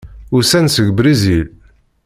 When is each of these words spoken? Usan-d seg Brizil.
Usan-d 0.37 0.71
seg 0.75 0.87
Brizil. 0.97 1.47